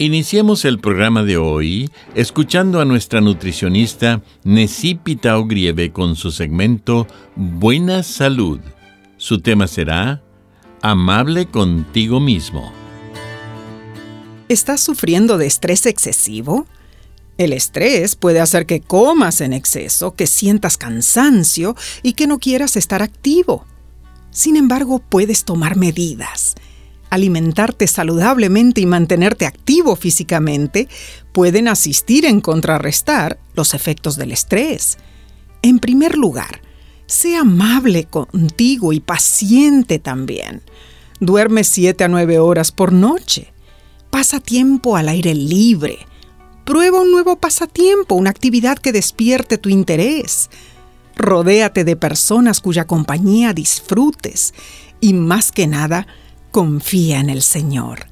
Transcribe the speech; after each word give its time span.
Iniciemos 0.00 0.64
el 0.64 0.78
programa 0.78 1.24
de 1.24 1.38
hoy 1.38 1.90
escuchando 2.14 2.80
a 2.80 2.84
nuestra 2.84 3.20
nutricionista 3.20 4.22
Necipita 4.44 5.36
Ogrieve 5.36 5.90
con 5.90 6.14
su 6.14 6.30
segmento 6.30 7.08
Buena 7.34 8.04
Salud. 8.04 8.60
Su 9.16 9.40
tema 9.40 9.66
será 9.66 10.22
Amable 10.82 11.46
contigo 11.46 12.20
mismo. 12.20 12.72
¿Estás 14.48 14.80
sufriendo 14.80 15.36
de 15.36 15.46
estrés 15.46 15.84
excesivo? 15.84 16.68
El 17.36 17.52
estrés 17.52 18.14
puede 18.14 18.38
hacer 18.38 18.66
que 18.66 18.80
comas 18.80 19.40
en 19.40 19.52
exceso, 19.52 20.14
que 20.14 20.28
sientas 20.28 20.78
cansancio 20.78 21.74
y 22.04 22.12
que 22.12 22.28
no 22.28 22.38
quieras 22.38 22.76
estar 22.76 23.02
activo. 23.02 23.66
Sin 24.30 24.54
embargo, 24.54 25.00
puedes 25.00 25.44
tomar 25.44 25.76
medidas 25.76 26.54
alimentarte 27.10 27.86
saludablemente 27.86 28.80
y 28.80 28.86
mantenerte 28.86 29.46
activo 29.46 29.96
físicamente 29.96 30.88
pueden 31.32 31.68
asistir 31.68 32.24
en 32.24 32.40
contrarrestar 32.40 33.38
los 33.54 33.74
efectos 33.74 34.16
del 34.16 34.32
estrés. 34.32 34.98
En 35.62 35.78
primer 35.78 36.16
lugar, 36.16 36.62
sé 37.06 37.36
amable 37.36 38.04
contigo 38.04 38.92
y 38.92 39.00
paciente 39.00 39.98
también. 39.98 40.62
Duerme 41.20 41.64
7 41.64 42.04
a 42.04 42.08
9 42.08 42.38
horas 42.38 42.70
por 42.70 42.92
noche. 42.92 43.52
Pasa 44.10 44.40
tiempo 44.40 44.96
al 44.96 45.08
aire 45.08 45.34
libre. 45.34 45.98
Prueba 46.64 47.00
un 47.00 47.10
nuevo 47.10 47.36
pasatiempo, 47.36 48.14
una 48.14 48.30
actividad 48.30 48.78
que 48.78 48.92
despierte 48.92 49.58
tu 49.58 49.68
interés. 49.68 50.50
Rodéate 51.16 51.84
de 51.84 51.96
personas 51.96 52.60
cuya 52.60 52.86
compañía 52.86 53.52
disfrutes 53.52 54.54
y 55.00 55.14
más 55.14 55.50
que 55.50 55.66
nada, 55.66 56.06
Confía 56.50 57.20
en 57.20 57.30
el 57.30 57.42
Señor. 57.42 58.06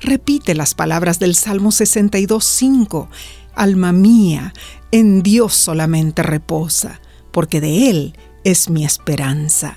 Repite 0.00 0.54
las 0.54 0.74
palabras 0.74 1.18
del 1.18 1.34
Salmo 1.34 1.70
62.5. 1.70 3.08
Alma 3.54 3.92
mía, 3.92 4.52
en 4.90 5.22
Dios 5.22 5.54
solamente 5.54 6.22
reposa, 6.22 7.00
porque 7.32 7.60
de 7.60 7.90
Él 7.90 8.16
es 8.44 8.70
mi 8.70 8.84
esperanza. 8.84 9.76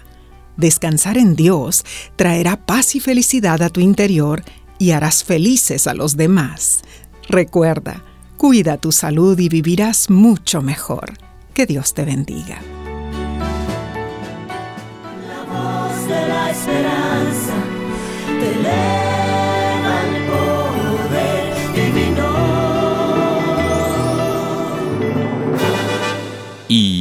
Descansar 0.58 1.18
en 1.18 1.36
Dios 1.36 1.84
traerá 2.16 2.66
paz 2.66 2.96
y 2.96 3.00
felicidad 3.00 3.62
a 3.62 3.70
tu 3.70 3.80
interior 3.80 4.44
y 4.78 4.92
harás 4.92 5.24
felices 5.24 5.88
a 5.88 5.94
los 5.94 6.16
demás. 6.16 6.82
Recuerda, 7.28 8.04
cuida 8.38 8.78
tu 8.78 8.92
salud 8.92 9.38
y 9.40 9.50
vivirás 9.50 10.10
mucho 10.10 10.62
mejor. 10.62 11.14
Que 11.54 11.66
Dios 11.66 11.94
te 11.94 12.06
bendiga. 12.06 12.62
La 15.28 15.44
voz 15.46 16.08
de 16.08 16.28
la 16.28 16.52
esperanza 16.52 17.63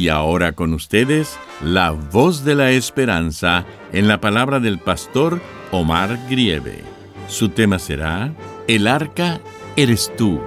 y 0.03 0.09
ahora 0.09 0.51
con 0.51 0.73
ustedes, 0.73 1.37
la 1.63 1.91
voz 1.91 2.43
de 2.43 2.55
la 2.55 2.71
esperanza 2.71 3.65
en 3.91 4.07
la 4.07 4.19
palabra 4.19 4.59
del 4.59 4.77
pastor 4.77 5.41
Omar 5.71 6.27
Grieve. 6.29 6.83
Su 7.27 7.49
tema 7.49 7.79
será, 7.79 8.35
El 8.67 8.85
arca 8.85 9.41
eres 9.75 10.11
tú. 10.17 10.41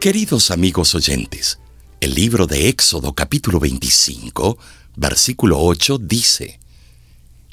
Queridos 0.00 0.50
amigos 0.50 0.94
oyentes, 0.94 1.58
el 2.00 2.14
libro 2.14 2.46
de 2.46 2.68
Éxodo 2.68 3.14
capítulo 3.14 3.58
25 3.58 4.58
versículo 4.96 5.60
8 5.60 5.98
dice, 5.98 6.58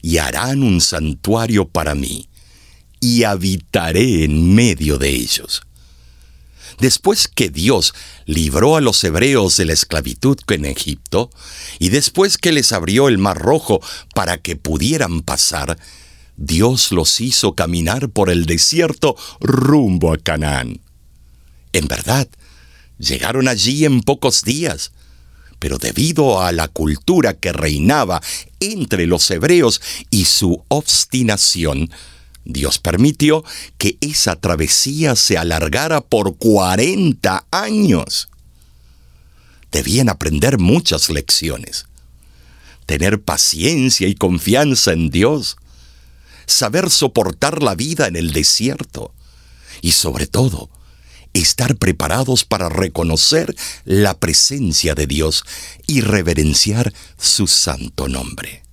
y 0.01 0.17
harán 0.17 0.63
un 0.63 0.81
santuario 0.81 1.67
para 1.67 1.95
mí, 1.95 2.27
y 2.99 3.23
habitaré 3.23 4.23
en 4.23 4.55
medio 4.55 4.97
de 4.97 5.09
ellos. 5.09 5.61
Después 6.79 7.27
que 7.27 7.49
Dios 7.49 7.93
libró 8.25 8.77
a 8.77 8.81
los 8.81 9.03
hebreos 9.03 9.57
de 9.57 9.65
la 9.65 9.73
esclavitud 9.73 10.37
en 10.49 10.65
Egipto, 10.65 11.29
y 11.79 11.89
después 11.89 12.37
que 12.37 12.51
les 12.51 12.71
abrió 12.71 13.07
el 13.07 13.17
mar 13.17 13.37
rojo 13.37 13.81
para 14.15 14.37
que 14.37 14.55
pudieran 14.55 15.21
pasar, 15.21 15.77
Dios 16.35 16.91
los 16.91 17.21
hizo 17.21 17.53
caminar 17.53 18.09
por 18.09 18.29
el 18.29 18.45
desierto 18.45 19.15
rumbo 19.39 20.13
a 20.13 20.17
Canaán. 20.17 20.81
En 21.73 21.87
verdad, 21.87 22.27
llegaron 22.97 23.47
allí 23.47 23.85
en 23.85 24.01
pocos 24.01 24.43
días, 24.43 24.91
pero 25.63 25.77
debido 25.77 26.41
a 26.41 26.51
la 26.51 26.67
cultura 26.67 27.35
que 27.35 27.53
reinaba 27.53 28.21
entre 28.59 29.07
los 29.07 29.31
hebreos 29.31 29.79
y 30.09 30.25
su 30.25 30.61
obstinación, 30.67 31.89
Dios 32.43 32.79
permitió 32.79 33.45
que 33.77 33.97
esa 34.01 34.35
travesía 34.35 35.15
se 35.15 35.37
alargara 35.37 36.01
por 36.01 36.35
40 36.35 37.45
años. 37.49 38.27
Debían 39.71 40.09
aprender 40.09 40.59
muchas 40.59 41.09
lecciones. 41.09 41.85
Tener 42.85 43.21
paciencia 43.21 44.09
y 44.09 44.15
confianza 44.15 44.91
en 44.91 45.11
Dios. 45.11 45.55
Saber 46.45 46.89
soportar 46.89 47.63
la 47.63 47.73
vida 47.75 48.07
en 48.07 48.17
el 48.17 48.33
desierto. 48.33 49.13
Y 49.81 49.93
sobre 49.93 50.27
todo, 50.27 50.69
estar 51.33 51.75
preparados 51.75 52.45
para 52.45 52.69
reconocer 52.69 53.55
la 53.85 54.19
presencia 54.19 54.95
de 54.95 55.07
Dios 55.07 55.43
y 55.87 56.01
reverenciar 56.01 56.93
su 57.17 57.47
santo 57.47 58.07
nombre. 58.07 58.63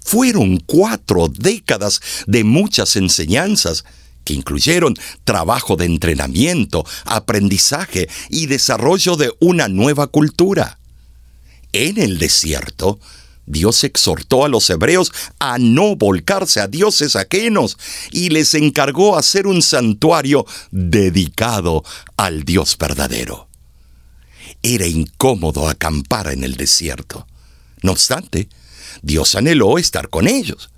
Fueron 0.00 0.58
cuatro 0.58 1.28
décadas 1.28 2.00
de 2.26 2.42
muchas 2.44 2.96
enseñanzas 2.96 3.84
que 4.24 4.34
incluyeron 4.34 4.96
trabajo 5.24 5.76
de 5.76 5.86
entrenamiento, 5.86 6.84
aprendizaje 7.04 8.08
y 8.28 8.46
desarrollo 8.46 9.16
de 9.16 9.32
una 9.40 9.68
nueva 9.68 10.08
cultura. 10.08 10.78
En 11.72 11.98
el 11.98 12.18
desierto, 12.18 12.98
Dios 13.50 13.82
exhortó 13.84 14.44
a 14.44 14.48
los 14.48 14.70
hebreos 14.70 15.12
a 15.38 15.58
no 15.58 15.96
volcarse 15.96 16.60
a 16.60 16.68
dioses 16.68 17.16
ajenos 17.16 17.76
y 18.12 18.30
les 18.30 18.54
encargó 18.54 19.18
hacer 19.18 19.46
un 19.46 19.60
santuario 19.60 20.46
dedicado 20.70 21.82
al 22.16 22.44
Dios 22.44 22.76
verdadero. 22.78 23.48
Era 24.62 24.86
incómodo 24.86 25.68
acampar 25.68 26.28
en 26.32 26.44
el 26.44 26.56
desierto. 26.56 27.26
No 27.82 27.92
obstante, 27.92 28.48
Dios 29.02 29.34
anheló 29.34 29.78
estar 29.78 30.10
con 30.10 30.28
ellos. 30.28 30.70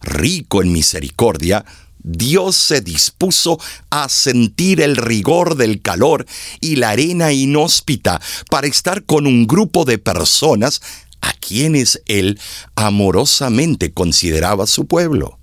Rico 0.00 0.62
en 0.62 0.70
misericordia, 0.72 1.64
Dios 2.00 2.56
se 2.56 2.80
dispuso 2.80 3.58
a 3.90 4.08
sentir 4.08 4.80
el 4.80 4.96
rigor 4.96 5.56
del 5.56 5.82
calor 5.82 6.26
y 6.60 6.76
la 6.76 6.90
arena 6.90 7.32
inhóspita 7.32 8.20
para 8.50 8.68
estar 8.68 9.04
con 9.04 9.26
un 9.26 9.46
grupo 9.46 9.84
de 9.84 9.98
personas 9.98 10.80
a 11.20 11.32
quienes 11.32 12.02
él 12.06 12.38
amorosamente 12.74 13.92
consideraba 13.92 14.66
su 14.66 14.86
pueblo. 14.86 15.38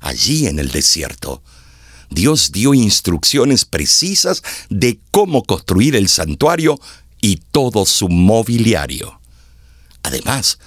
Allí 0.00 0.46
en 0.46 0.58
el 0.58 0.70
desierto, 0.70 1.42
Dios 2.10 2.52
dio 2.52 2.74
instrucciones 2.74 3.64
precisas 3.64 4.42
de 4.70 5.00
cómo 5.10 5.42
construir 5.42 5.94
el 5.96 6.08
santuario 6.08 6.80
y 7.20 7.36
todo 7.50 7.84
su 7.84 8.08
mobiliario. 8.08 9.20
Además, 10.02 10.58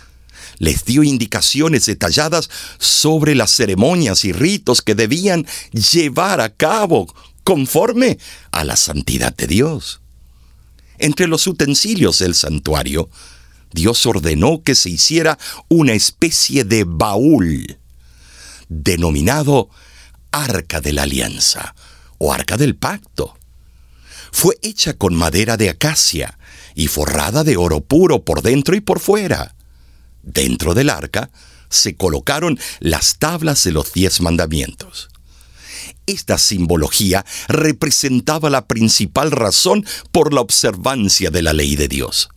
les 0.60 0.86
dio 0.86 1.02
indicaciones 1.04 1.88
detalladas 1.88 2.50
sobre 2.78 3.34
las 3.34 3.52
ceremonias 3.52 4.26
y 4.26 4.32
ritos 4.32 4.82
que 4.82 4.94
debían 4.94 5.48
llevar 5.72 6.40
a 6.40 6.50
cabo 6.50 7.12
conforme 7.44 8.20
a 8.52 8.64
la 8.64 8.76
santidad 8.76 9.36
de 9.36 9.48
Dios. 9.48 10.02
Entre 11.00 11.28
los 11.28 11.48
utensilios 11.48 12.20
del 12.20 12.36
santuario, 12.36 13.10
Dios 13.74 14.06
ordenó 14.06 14.64
que 14.64 14.76
se 14.76 14.90
hiciera 14.90 15.38
una 15.68 15.94
especie 15.94 16.64
de 16.64 16.84
baúl, 16.86 17.78
denominado 18.70 19.70
Arca 20.32 20.82
de 20.82 20.94
la 20.94 21.04
Alianza 21.04 21.76
o 22.18 22.34
Arca 22.34 22.58
del 22.58 22.76
Pacto. 22.76 23.38
Fue 24.32 24.58
hecha 24.62 24.94
con 24.94 25.16
madera 25.16 25.58
de 25.58 25.70
acacia 25.70 26.38
y 26.74 26.88
forrada 26.88 27.44
de 27.44 27.58
oro 27.58 27.82
puro 27.82 28.24
por 28.24 28.42
dentro 28.42 28.76
y 28.76 28.82
por 28.82 29.00
fuera. 29.00 29.56
Dentro 30.24 30.74
del 30.74 30.90
arca 30.90 31.30
se 31.70 31.96
colocaron 31.96 32.60
las 32.80 33.18
tablas 33.18 33.64
de 33.64 33.72
los 33.72 33.94
diez 33.94 34.22
mandamientos. 34.22 35.10
Esta 36.06 36.38
simbología 36.38 37.26
representaba 37.48 38.50
la 38.50 38.68
principal 38.68 39.32
razón 39.32 39.86
por 40.12 40.34
la 40.34 40.42
observancia 40.42 41.30
de 41.30 41.42
la 41.42 41.54
ley 41.54 41.76
de 41.76 41.88
Dios. 41.88 42.30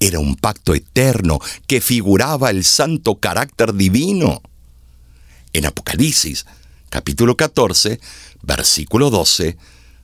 Era 0.00 0.18
un 0.18 0.36
pacto 0.36 0.74
eterno 0.74 1.40
que 1.66 1.80
figuraba 1.80 2.50
el 2.50 2.64
santo 2.64 3.16
carácter 3.16 3.74
divino. 3.74 4.42
En 5.52 5.66
Apocalipsis, 5.66 6.46
capítulo 6.90 7.36
14, 7.36 7.98
versículo 8.42 9.10
12, 9.10 9.56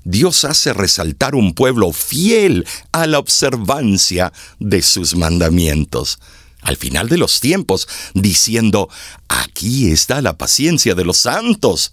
Dios 0.04 0.44
hace 0.44 0.72
resaltar 0.72 1.34
un 1.34 1.54
pueblo 1.54 1.92
fiel 1.92 2.66
a 2.90 3.06
la 3.06 3.18
observancia 3.18 4.32
de 4.58 4.82
sus 4.82 5.14
mandamientos 5.14 6.18
al 6.62 6.76
final 6.76 7.08
de 7.08 7.18
los 7.18 7.40
tiempos, 7.40 7.88
diciendo, 8.14 8.88
aquí 9.28 9.90
está 9.90 10.22
la 10.22 10.38
paciencia 10.38 10.94
de 10.94 11.04
los 11.04 11.18
santos, 11.18 11.92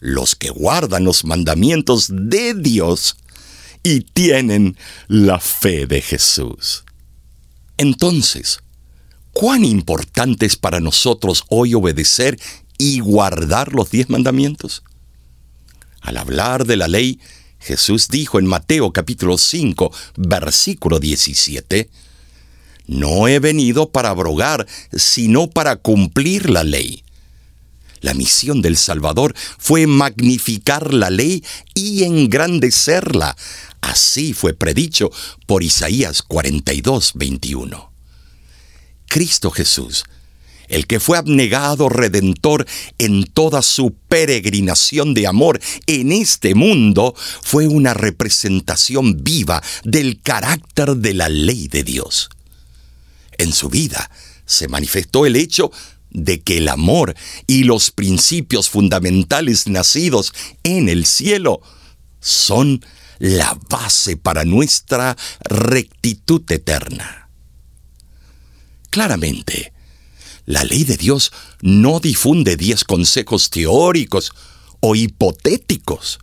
los 0.00 0.36
que 0.36 0.50
guardan 0.50 1.04
los 1.04 1.24
mandamientos 1.24 2.08
de 2.10 2.54
Dios 2.54 3.16
y 3.82 4.00
tienen 4.00 4.76
la 5.08 5.40
fe 5.40 5.86
de 5.86 6.02
Jesús. 6.02 6.84
Entonces, 7.76 8.60
¿cuán 9.32 9.64
importante 9.64 10.46
es 10.46 10.56
para 10.56 10.80
nosotros 10.80 11.44
hoy 11.48 11.74
obedecer 11.74 12.38
y 12.78 13.00
guardar 13.00 13.72
los 13.72 13.90
diez 13.90 14.10
mandamientos? 14.10 14.82
Al 16.00 16.16
hablar 16.16 16.66
de 16.66 16.76
la 16.76 16.88
ley, 16.88 17.20
Jesús 17.60 18.08
dijo 18.08 18.38
en 18.40 18.46
Mateo 18.46 18.92
capítulo 18.92 19.38
5, 19.38 19.92
versículo 20.16 20.98
17, 20.98 21.88
No 22.88 23.28
he 23.28 23.38
venido 23.38 23.90
para 23.90 24.10
abrogar, 24.10 24.66
sino 24.92 25.48
para 25.48 25.76
cumplir 25.76 26.50
la 26.50 26.64
ley. 26.64 27.04
La 28.00 28.14
misión 28.14 28.62
del 28.62 28.76
Salvador 28.76 29.34
fue 29.58 29.86
magnificar 29.86 30.92
la 30.92 31.08
ley 31.08 31.44
y 31.72 32.02
engrandecerla. 32.02 33.36
Así 33.82 34.32
fue 34.32 34.54
predicho 34.54 35.10
por 35.46 35.62
Isaías 35.62 36.22
42, 36.22 37.12
21. 37.14 37.92
Cristo 39.08 39.50
Jesús, 39.50 40.04
el 40.68 40.86
que 40.86 41.00
fue 41.00 41.18
abnegado 41.18 41.90
redentor 41.90 42.66
en 42.96 43.24
toda 43.24 43.60
su 43.60 43.92
peregrinación 44.08 45.12
de 45.12 45.26
amor 45.26 45.60
en 45.86 46.12
este 46.12 46.54
mundo, 46.54 47.14
fue 47.42 47.66
una 47.68 47.92
representación 47.92 49.22
viva 49.22 49.62
del 49.84 50.22
carácter 50.22 50.96
de 50.96 51.12
la 51.12 51.28
ley 51.28 51.68
de 51.68 51.82
Dios. 51.82 52.30
En 53.36 53.52
su 53.52 53.68
vida 53.68 54.10
se 54.46 54.68
manifestó 54.68 55.26
el 55.26 55.36
hecho 55.36 55.72
de 56.10 56.40
que 56.40 56.58
el 56.58 56.68
amor 56.68 57.16
y 57.48 57.64
los 57.64 57.90
principios 57.90 58.70
fundamentales 58.70 59.66
nacidos 59.66 60.32
en 60.62 60.88
el 60.88 61.04
cielo 61.04 61.60
son 62.20 62.84
la 63.22 63.56
base 63.70 64.16
para 64.16 64.44
nuestra 64.44 65.16
rectitud 65.44 66.42
eterna. 66.50 67.28
Claramente, 68.90 69.72
la 70.44 70.64
ley 70.64 70.82
de 70.82 70.96
Dios 70.96 71.30
no 71.60 72.00
difunde 72.00 72.56
diez 72.56 72.82
consejos 72.82 73.48
teóricos 73.48 74.32
o 74.80 74.96
hipotéticos. 74.96 76.18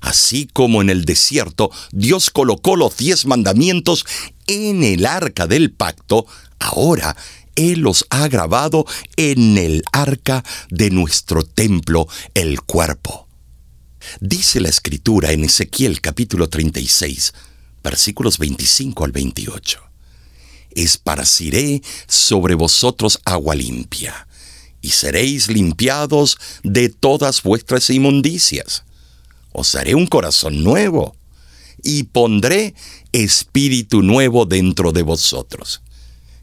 Así 0.00 0.48
como 0.50 0.80
en 0.80 0.88
el 0.88 1.04
desierto 1.04 1.70
Dios 1.92 2.30
colocó 2.30 2.76
los 2.76 2.96
diez 2.96 3.26
mandamientos 3.26 4.06
en 4.46 4.82
el 4.82 5.04
arca 5.04 5.46
del 5.46 5.70
pacto, 5.70 6.24
ahora 6.58 7.14
él 7.56 7.80
los 7.80 8.06
ha 8.08 8.26
grabado 8.28 8.86
en 9.16 9.58
el 9.58 9.84
arca 9.92 10.42
de 10.70 10.88
nuestro 10.88 11.44
templo, 11.44 12.08
el 12.32 12.62
cuerpo. 12.62 13.29
Dice 14.20 14.60
la 14.60 14.68
escritura 14.68 15.32
en 15.32 15.44
Ezequiel 15.44 16.00
capítulo 16.00 16.48
36, 16.48 17.32
versículos 17.82 18.38
25 18.38 19.04
al 19.04 19.12
28. 19.12 19.80
Esparciré 20.72 21.82
sobre 22.06 22.54
vosotros 22.54 23.20
agua 23.24 23.54
limpia, 23.54 24.26
y 24.82 24.90
seréis 24.90 25.48
limpiados 25.48 26.38
de 26.62 26.88
todas 26.88 27.42
vuestras 27.42 27.90
inmundicias. 27.90 28.84
Os 29.52 29.74
haré 29.74 29.94
un 29.94 30.06
corazón 30.06 30.62
nuevo, 30.64 31.16
y 31.82 32.04
pondré 32.04 32.74
espíritu 33.12 34.02
nuevo 34.02 34.46
dentro 34.46 34.92
de 34.92 35.02
vosotros 35.02 35.80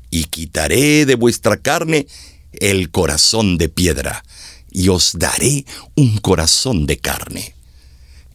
y 0.10 0.26
quitaré 0.26 1.06
de 1.06 1.16
vuestra 1.16 1.58
carne 1.58 2.08
el 2.54 2.90
corazón 2.92 3.58
de 3.58 3.70
piedra, 3.70 4.24
y 4.72 4.90
os 4.90 5.14
daré 5.18 5.66
un 5.96 6.18
corazón 6.18 6.86
de 6.86 6.98
carne. 6.98 7.56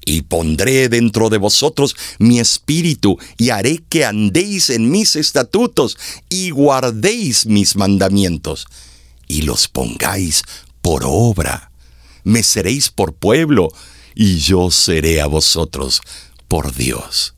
Y 0.05 0.23
pondré 0.23 0.89
dentro 0.89 1.31
de 1.31 1.39
vosotros 1.39 1.95
mi 2.19 2.41
espíritu, 2.41 3.19
y 3.39 3.51
haré 3.51 3.83
que 3.89 4.05
andéis 4.05 4.71
en 4.71 4.91
mis 4.91 5.17
estatutos, 5.17 5.97
y 6.29 6.51
guardéis 6.51 7.47
mis 7.47 7.77
mandamientos, 7.77 8.67
y 9.29 9.43
los 9.43 9.69
pongáis 9.69 10.43
por 10.81 11.03
obra. 11.05 11.71
Me 12.25 12.43
seréis 12.43 12.89
por 12.89 13.15
pueblo, 13.15 13.73
y 14.15 14.39
yo 14.39 14.71
seré 14.71 15.21
a 15.21 15.27
vosotros 15.27 16.01
por 16.49 16.75
Dios. 16.75 17.35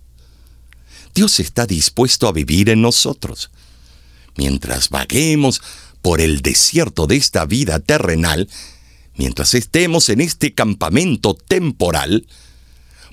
Dios 1.15 1.39
está 1.39 1.67
dispuesto 1.67 2.27
a 2.27 2.33
vivir 2.33 2.71
en 2.71 2.83
nosotros 2.83 3.51
mientras 4.37 4.91
vaguemos 4.91 5.63
por 6.03 6.21
el 6.21 6.43
desierto 6.43 7.07
de 7.07 7.17
esta 7.17 7.47
vida 7.47 7.79
terrenal, 7.81 8.49
mientras 9.17 9.55
estemos 9.55 10.09
en 10.09 10.21
este 10.21 10.55
campamento 10.55 11.35
temporal, 11.35 12.27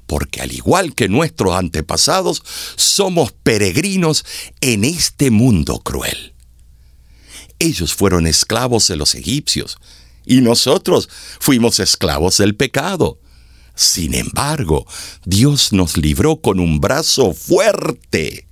porque 0.07 0.41
al 0.41 0.51
igual 0.51 0.93
que 0.93 1.07
nuestros 1.07 1.55
antepasados, 1.55 2.43
somos 2.75 3.31
peregrinos 3.31 4.25
en 4.59 4.83
este 4.83 5.31
mundo 5.31 5.79
cruel. 5.79 6.33
Ellos 7.59 7.93
fueron 7.93 8.27
esclavos 8.27 8.87
de 8.87 8.95
los 8.95 9.15
egipcios, 9.15 9.77
y 10.25 10.41
nosotros 10.41 11.09
fuimos 11.39 11.79
esclavos 11.79 12.37
del 12.37 12.55
pecado. 12.55 13.19
Sin 13.75 14.13
embargo, 14.13 14.85
Dios 15.25 15.73
nos 15.73 15.97
libró 15.97 16.41
con 16.41 16.59
un 16.59 16.79
brazo 16.79 17.33
fuerte 17.33 18.47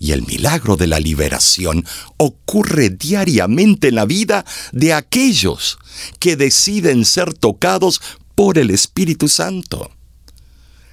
y 0.00 0.12
el 0.12 0.26
milagro 0.26 0.76
de 0.76 0.86
la 0.86 0.98
liberación 0.98 1.84
ocurre 2.16 2.88
diariamente 2.88 3.88
en 3.88 3.96
la 3.96 4.06
vida 4.06 4.46
de 4.72 4.94
aquellos 4.94 5.78
que 6.18 6.36
deciden 6.36 7.04
ser 7.04 7.34
tocados 7.34 8.00
por 8.34 8.56
el 8.56 8.70
Espíritu 8.70 9.28
Santo. 9.28 9.90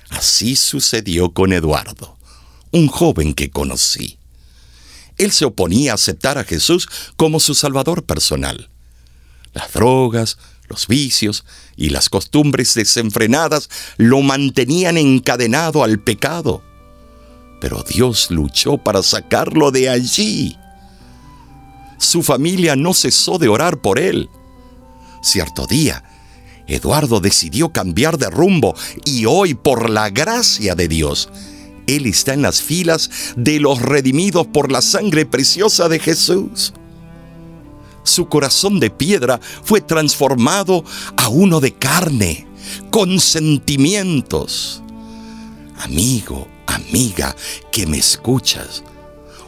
Así 0.09 0.57
sucedió 0.57 1.31
con 1.31 1.53
Eduardo, 1.53 2.17
un 2.71 2.87
joven 2.87 3.33
que 3.33 3.49
conocí. 3.49 4.19
Él 5.17 5.31
se 5.31 5.45
oponía 5.45 5.93
a 5.93 5.95
aceptar 5.95 6.37
a 6.37 6.43
Jesús 6.43 6.89
como 7.15 7.39
su 7.39 7.55
Salvador 7.55 8.03
personal. 8.03 8.69
Las 9.53 9.71
drogas, 9.71 10.37
los 10.67 10.85
vicios 10.87 11.45
y 11.77 11.91
las 11.91 12.09
costumbres 12.09 12.73
desenfrenadas 12.73 13.69
lo 13.95 14.21
mantenían 14.21 14.97
encadenado 14.97 15.85
al 15.85 15.97
pecado 15.99 16.61
pero 17.59 17.83
Dios 17.83 18.29
luchó 18.29 18.77
para 18.77 19.03
sacarlo 19.03 19.71
de 19.71 19.89
allí. 19.89 20.57
Su 21.97 22.23
familia 22.23 22.75
no 22.75 22.93
cesó 22.93 23.37
de 23.37 23.47
orar 23.47 23.81
por 23.81 23.99
él. 23.99 24.29
Cierto 25.21 25.65
día, 25.65 26.03
Eduardo 26.67 27.19
decidió 27.19 27.69
cambiar 27.69 28.17
de 28.17 28.29
rumbo 28.29 28.75
y 29.05 29.25
hoy, 29.25 29.53
por 29.55 29.89
la 29.89 30.09
gracia 30.09 30.75
de 30.75 30.87
Dios, 30.87 31.29
él 31.87 32.05
está 32.05 32.33
en 32.33 32.41
las 32.41 32.61
filas 32.61 33.09
de 33.35 33.59
los 33.59 33.81
redimidos 33.81 34.45
por 34.47 34.71
la 34.71 34.81
sangre 34.81 35.25
preciosa 35.25 35.87
de 35.87 35.99
Jesús. 35.99 36.73
Su 38.03 38.27
corazón 38.27 38.79
de 38.79 38.89
piedra 38.89 39.39
fue 39.63 39.81
transformado 39.81 40.83
a 41.15 41.29
uno 41.29 41.59
de 41.59 41.73
carne 41.73 42.47
con 42.91 43.19
sentimientos. 43.19 44.81
Amigo, 45.79 46.47
amiga, 46.77 47.35
que 47.71 47.85
me 47.85 47.97
escuchas, 47.97 48.83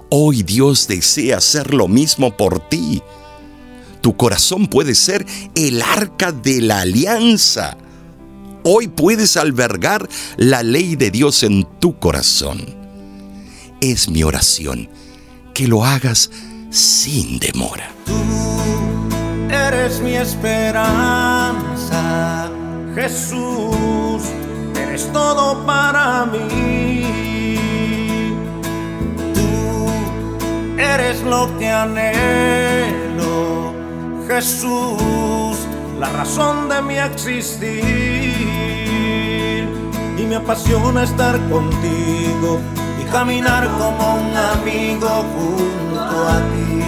hoy 0.09 0.43
Dios 0.43 0.87
desea 0.87 1.37
hacer 1.37 1.73
lo 1.73 1.87
mismo 1.87 2.35
por 2.35 2.59
ti. 2.69 3.01
Tu 4.01 4.15
corazón 4.15 4.67
puede 4.67 4.95
ser 4.95 5.25
el 5.55 5.81
arca 5.81 6.31
de 6.31 6.61
la 6.61 6.81
alianza. 6.81 7.77
Hoy 8.63 8.87
puedes 8.87 9.37
albergar 9.37 10.07
la 10.37 10.63
ley 10.63 10.95
de 10.95 11.11
Dios 11.11 11.43
en 11.43 11.65
tu 11.79 11.97
corazón. 11.97 12.63
Es 13.81 14.09
mi 14.09 14.23
oración 14.23 14.89
que 15.53 15.67
lo 15.67 15.83
hagas 15.85 16.29
sin 16.69 17.39
demora. 17.39 17.91
Tú 18.05 18.13
eres 19.49 19.99
mi 20.01 20.15
esperanza, 20.15 20.89
Jesús, 22.95 23.75
eres 24.99 25.13
todo 25.13 25.65
para 25.65 26.25
mí. 26.25 27.05
Tú 29.33 29.87
eres 30.77 31.23
lo 31.23 31.47
que 31.57 31.69
anhelo, 31.69 33.73
Jesús, 34.27 35.57
la 35.99 36.09
razón 36.09 36.67
de 36.69 36.81
mi 36.81 36.97
existir. 36.97 38.33
Y 40.17 40.25
me 40.25 40.35
apasiona 40.35 41.03
estar 41.03 41.39
contigo 41.49 42.59
y 43.01 43.05
caminar 43.05 43.69
como 43.77 44.15
un 44.15 44.35
amigo 44.35 45.23
junto 45.33 46.27
a 46.27 46.41
ti 46.51 46.83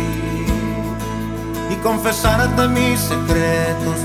y 1.69 1.75
confesarte 1.75 2.67
mis 2.67 2.99
secretos, 2.99 3.95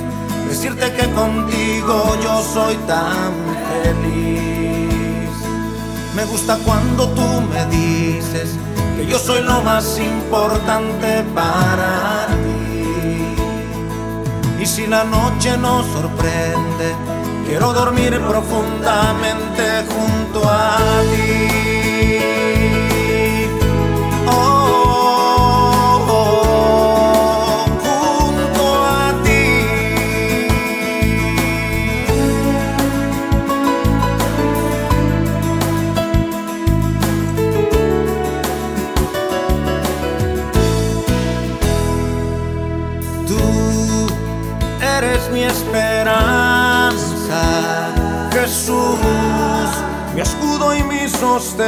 decirte 0.48 0.92
que 0.92 1.10
contigo 1.12 2.16
yo 2.22 2.42
soy 2.42 2.74
tan 2.86 3.32
feliz. 3.82 5.30
Me 6.14 6.24
gusta 6.24 6.58
cuando 6.64 7.08
tú 7.10 7.26
me 7.52 7.66
dices 7.66 8.50
que 8.96 9.06
yo 9.06 9.18
soy 9.18 9.42
lo 9.42 9.60
más 9.62 9.98
importante 9.98 11.24
para 11.34 12.26
ti. 12.28 13.36
Y 14.62 14.66
si 14.66 14.86
la 14.86 15.04
noche 15.04 15.56
nos 15.58 15.86
sorprende, 15.86 16.94
quiero 17.46 17.72
dormir 17.72 18.18
profundamente 18.20 19.84
junto 19.88 20.48
a 20.48 21.02
ti. 21.02 21.55
Mi 45.32 45.42
esperanza, 45.44 46.92
Jesús, 48.32 48.98
mi 50.14 50.20
escudo 50.20 50.74
y 50.74 50.82
mi 50.82 51.08
sostén. 51.08 51.66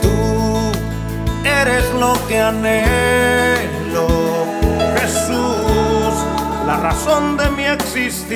Tú 0.00 0.72
eres 1.44 1.84
lo 1.98 2.14
que 2.28 2.40
anhelo, 2.40 4.08
Jesús, 4.98 6.14
la 6.66 6.76
razón 6.76 7.36
de 7.36 7.50
mi 7.50 7.64
existir. 7.64 8.32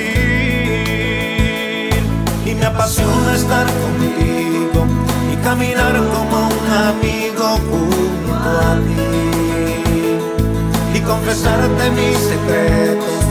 Y 2.45 2.55
me 2.55 2.65
apasiona 2.65 3.35
estar 3.35 3.65
contigo 3.65 4.85
y 5.31 5.35
caminar 5.43 5.95
como 5.95 6.47
un 6.47 6.71
amigo 6.71 7.26
confesarte 11.27 11.91
mis 11.91 12.17
secretos, 12.17 13.21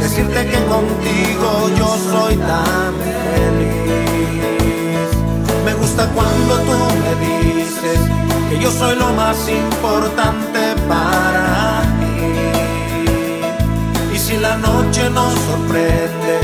decirte 0.00 0.44
que 0.44 0.58
contigo 0.64 1.70
yo 1.78 1.96
soy 2.10 2.36
tan 2.36 2.92
feliz. 3.04 5.08
Me 5.64 5.72
gusta 5.74 6.08
cuando 6.08 6.56
tú 6.56 6.76
me 7.02 7.14
dices 7.24 8.00
que 8.50 8.58
yo 8.58 8.72
soy 8.72 8.96
lo 8.96 9.12
más 9.12 9.48
importante 9.48 10.74
para 10.88 11.82
ti. 12.00 12.32
Y 14.16 14.18
si 14.18 14.36
la 14.36 14.56
noche 14.56 15.08
nos 15.10 15.32
sorprende, 15.48 16.40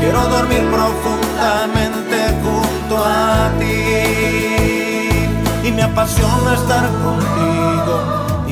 quiero 0.00 0.28
dormir 0.28 0.64
profundamente 0.72 2.34
junto 2.42 3.04
a 3.04 3.52
ti. 3.60 3.84
Y 5.68 5.70
me 5.70 5.84
apasiona 5.84 6.54
estar 6.54 6.90
contigo 7.04 7.67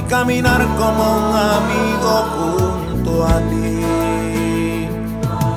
caminar 0.09 0.65
como 0.79 1.03
un 1.19 1.37
amigo 1.37 2.11
junto 2.37 3.27
a 3.27 3.39
ti 3.51 4.87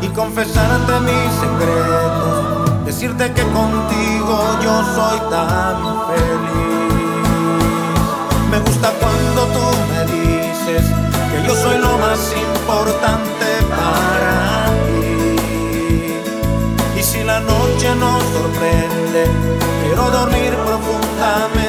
y 0.01 0.07
confesarte 0.07 0.99
mis 1.01 1.31
secretos, 1.39 2.85
decirte 2.85 3.31
que 3.33 3.43
contigo 3.43 4.57
yo 4.63 4.83
soy 4.95 5.19
tan 5.29 5.77
feliz. 6.07 7.29
Me 8.49 8.59
gusta 8.59 8.91
cuando 8.99 9.41
tú 9.53 9.65
me 9.91 10.01
dices 10.13 10.83
que 11.31 11.47
yo 11.47 11.53
soy 11.55 11.77
lo 11.77 11.97
más 11.99 12.19
importante 12.33 13.47
para 13.69 14.65
ti. 14.87 16.19
Y 16.99 17.03
si 17.03 17.23
la 17.23 17.39
noche 17.39 17.95
nos 17.95 18.23
sorprende, 18.23 19.27
quiero 19.83 20.09
dormir 20.09 20.55
profundamente 20.65 21.68